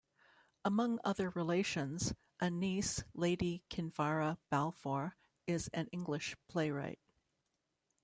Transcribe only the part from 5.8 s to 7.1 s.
English playwright.